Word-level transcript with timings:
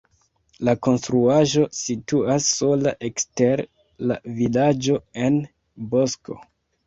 La 0.67 0.73
konstruaĵo 0.85 1.65
situas 1.79 2.47
sola 2.61 2.93
ekster 3.09 3.63
la 4.13 4.17
vilaĝo 4.39 4.97
en 5.27 5.37
bosko. 5.93 6.39